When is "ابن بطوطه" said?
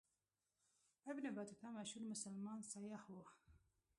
1.09-1.67